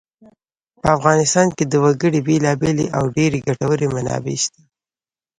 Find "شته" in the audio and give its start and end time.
4.43-4.61